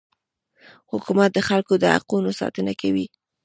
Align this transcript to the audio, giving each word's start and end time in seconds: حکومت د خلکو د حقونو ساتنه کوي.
حکومت 0.91 1.29
د 1.33 1.39
خلکو 1.49 1.73
د 1.79 1.85
حقونو 1.95 2.29
ساتنه 2.39 2.71
کوي. 2.81 3.05